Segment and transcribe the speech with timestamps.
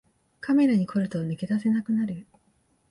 [0.39, 2.25] カメラに凝ると抜け出せなくなる